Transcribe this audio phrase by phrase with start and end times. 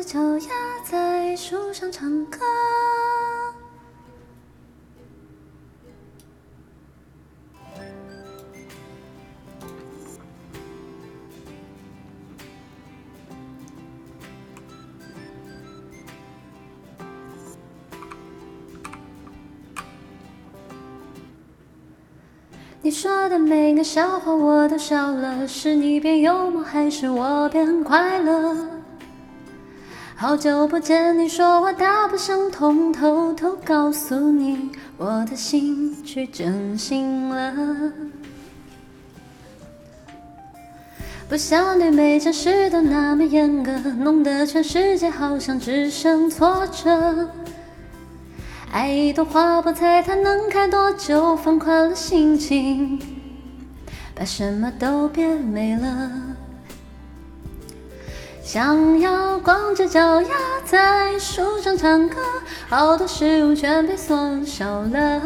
[0.00, 0.48] 脚丫
[0.88, 2.38] 在树上唱歌。
[22.84, 28.81] 你说的每个笑话我都笑了，是你变幽默还是我变快乐？
[30.22, 37.52] 好久不见，你说话大不相同，偷偷告诉你，我的心去整形了。
[41.28, 47.28] 不像你每件事都那么严格，弄得全世界好像只剩挫折。
[48.70, 52.96] 爱一朵花，不猜它能开多久，放宽了心情，
[54.14, 56.31] 把什么都变美了。
[58.44, 60.28] 想要光着脚丫
[60.64, 62.16] 在树上唱歌，
[62.68, 65.22] 好多事物全被缩小了。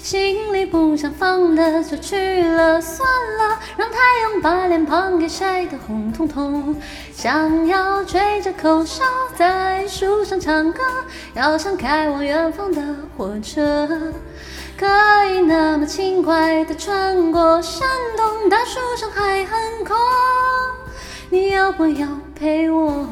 [0.00, 3.06] 心里不想放的就去了算
[3.38, 6.76] 了，让太阳把脸庞给晒得红彤彤。
[7.12, 9.04] 想要吹着口哨
[9.36, 10.80] 在树上唱歌，
[11.34, 12.80] 要像开往远方的
[13.18, 13.88] 火车，
[14.78, 14.86] 可
[15.34, 19.96] 以那么轻快地穿过山洞，大树上还很空，
[21.32, 23.06] 你要不要陪我？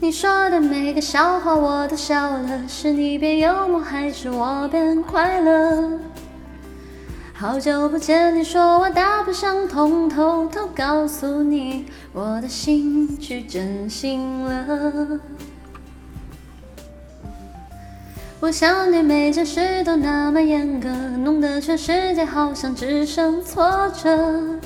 [0.00, 6.00] 你说的每个笑话我都笑了，是你变幽默还是我变快乐？
[7.32, 15.20] 好久不见，你说我大不相同，偷偷告诉你，我的心去整形了。
[18.44, 24.60] 我想你每件事都那么严格，弄得全世界好像只剩挫折。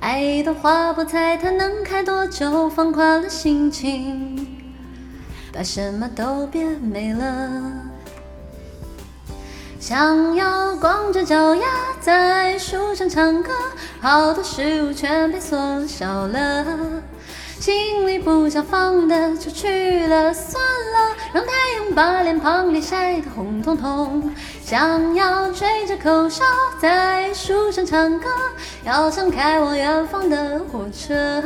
[0.00, 4.48] 爱一朵花，不猜它能开多久，放宽了心情，
[5.52, 7.60] 把什么都变美了。
[9.78, 11.66] 想要光着脚丫
[12.00, 13.52] 在树上唱歌，
[14.00, 16.64] 好多事物全被缩小了。
[17.64, 24.30] 心里不想放的就去了算了，让太阳把脸庞给晒得红彤彤。
[24.62, 26.44] 想要吹着口哨
[26.78, 28.28] 在树上唱歌，
[28.84, 31.42] 要像开往远方的火车，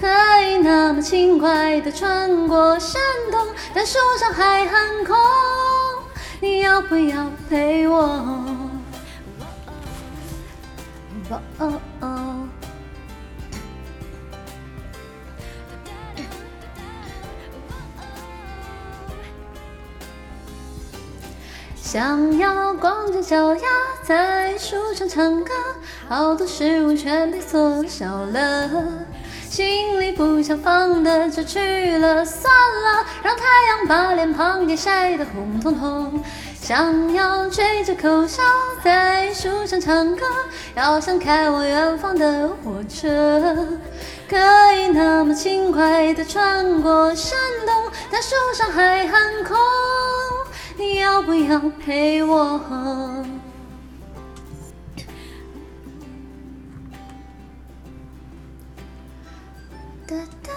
[0.00, 0.06] 可
[0.46, 2.98] 以那么轻快地穿过山
[3.30, 3.38] 洞，
[3.74, 5.14] 但树上还很空，
[6.40, 7.98] 你要不要陪我？
[11.30, 11.97] 哦哦哦
[21.90, 23.62] 想要光着脚丫
[24.02, 25.50] 在树上唱歌，
[26.06, 28.68] 好多事物全被缩小了。
[29.48, 36.22] 心里不想放的就去了算了，让太阳把脸庞给晒得红彤彤。
[36.60, 38.42] 想要吹着口哨
[38.84, 40.26] 在树上唱歌，
[40.74, 43.66] 要像开往远方的火车，
[44.28, 44.36] 可
[44.76, 49.56] 以那么轻快地穿过山洞，但树上还很空。
[51.46, 52.58] 要不要陪我？
[60.06, 60.52] 哒哒。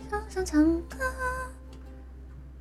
[0.00, 1.33] 树上唱歌。